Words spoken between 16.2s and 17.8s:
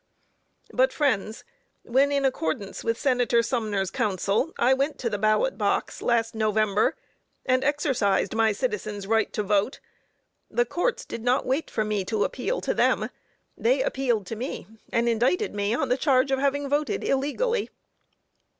of having voted illegally."